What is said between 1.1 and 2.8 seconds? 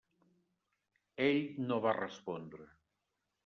Ell no va respondre.